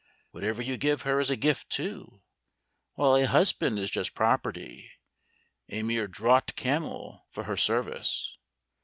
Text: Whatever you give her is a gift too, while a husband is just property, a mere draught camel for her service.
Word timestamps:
Whatever 0.31 0.63
you 0.63 0.77
give 0.77 1.03
her 1.03 1.19
is 1.19 1.29
a 1.29 1.35
gift 1.35 1.69
too, 1.69 2.23
while 2.95 3.15
a 3.15 3.27
husband 3.27 3.77
is 3.77 3.91
just 3.91 4.15
property, 4.15 4.89
a 5.69 5.83
mere 5.83 6.07
draught 6.07 6.55
camel 6.55 7.27
for 7.29 7.43
her 7.43 7.55
service. 7.55 8.35